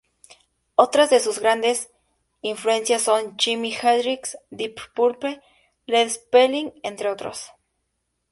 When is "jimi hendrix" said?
3.37-4.35